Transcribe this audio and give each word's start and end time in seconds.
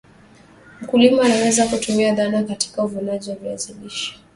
mkulima 0.81 1.21
anaweza 1.25 1.67
kutumia 1.67 2.13
dhana 2.15 2.43
katika 2.43 2.83
uvunaji 2.83 3.29
wa 3.29 3.35
viazi 3.35 3.73
lishe 3.73 4.15